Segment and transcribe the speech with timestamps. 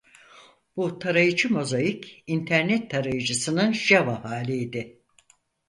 [0.75, 5.01] Bu tarayıcı Mozaik internet tarayıcısının Java haliydi.